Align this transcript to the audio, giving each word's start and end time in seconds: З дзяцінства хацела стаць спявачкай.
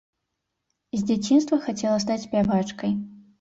З 1.01 1.01
дзяцінства 1.09 1.59
хацела 1.67 2.01
стаць 2.05 2.19
спявачкай. 2.25 2.91